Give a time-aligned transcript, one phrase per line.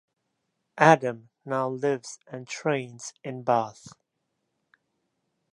[0.79, 3.85] Adam now lives and trains in Bath.